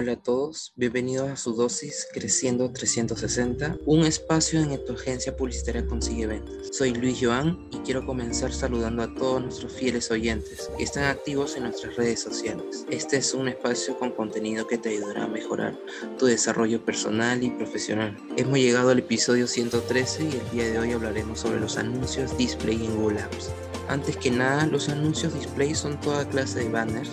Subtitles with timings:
[0.00, 5.86] Hola a todos, bienvenidos a su dosis Creciendo 360, un espacio en tu agencia publicitaria
[5.86, 6.70] consigue ventas.
[6.72, 11.54] Soy Luis Joan y quiero comenzar saludando a todos nuestros fieles oyentes que están activos
[11.56, 12.86] en nuestras redes sociales.
[12.88, 15.78] Este es un espacio con contenido que te ayudará a mejorar
[16.18, 18.16] tu desarrollo personal y profesional.
[18.38, 22.86] Hemos llegado al episodio 113 y el día de hoy hablaremos sobre los anuncios display
[22.86, 23.50] en Google Apps.
[23.90, 27.10] Antes que nada, los anuncios display son toda clase de banners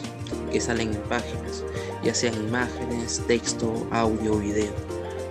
[0.51, 1.63] que salen en páginas,
[2.03, 4.71] ya sean imágenes, texto, audio o video.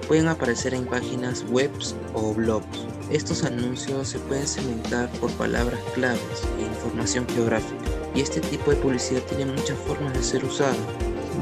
[0.09, 1.70] Pueden aparecer en páginas web
[2.14, 2.88] o blogs.
[3.12, 7.84] Estos anuncios se pueden segmentar por palabras claves e información geográfica.
[8.12, 10.74] Y este tipo de publicidad tiene muchas formas de ser usado.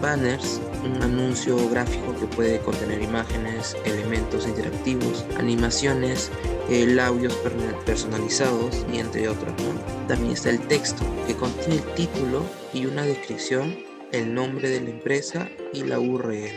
[0.02, 6.30] Banners, un anuncio gráfico que puede contener imágenes, elementos interactivos, animaciones,
[6.70, 7.34] el audios
[7.84, 9.54] personalizados y entre otros.
[10.08, 12.42] También está el texto que contiene el título
[12.72, 13.76] y una descripción,
[14.12, 16.50] el nombre de la empresa y la URL.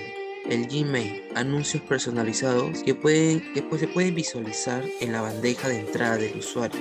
[0.50, 5.80] El Gmail, anuncios personalizados que, pueden, que pues, se pueden visualizar en la bandeja de
[5.80, 6.80] entrada del usuario.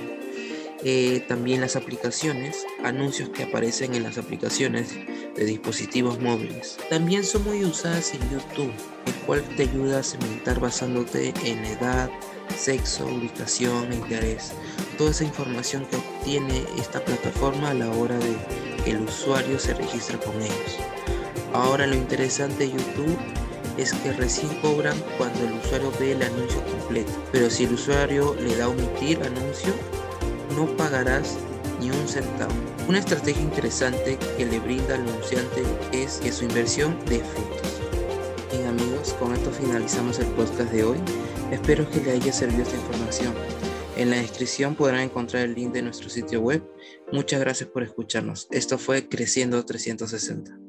[0.83, 4.93] Eh, también las aplicaciones, anuncios que aparecen en las aplicaciones
[5.35, 6.77] de dispositivos móviles.
[6.89, 8.71] También son muy usadas en YouTube,
[9.05, 12.09] el cual te ayuda a segmentar basándote en edad,
[12.57, 14.51] sexo, ubicación interés.
[14.97, 18.35] Toda esa información que obtiene esta plataforma a la hora de
[18.83, 20.77] que el usuario se registre con ellos.
[21.53, 23.17] Ahora lo interesante de YouTube
[23.77, 27.11] es que recién cobran cuando el usuario ve el anuncio completo.
[27.31, 29.73] Pero si el usuario le da omitir anuncio,
[30.55, 31.37] no pagarás
[31.79, 32.51] ni un centavo.
[32.87, 37.96] Una estrategia interesante que le brinda al anunciante es que su inversión dé frutos.
[38.51, 40.97] Bien amigos, con esto finalizamos el podcast de hoy.
[41.51, 43.33] Espero que le haya servido esta información.
[43.97, 46.63] En la descripción podrán encontrar el link de nuestro sitio web.
[47.11, 48.47] Muchas gracias por escucharnos.
[48.51, 50.66] Esto fue Creciendo 360.